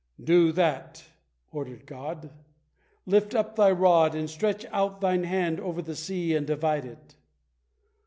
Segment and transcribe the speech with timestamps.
[0.23, 1.07] "Do thus!"
[1.51, 2.31] ordered God.
[3.05, 7.17] "Lift up thy rod, and stretch out thine hand over the sea and divide it."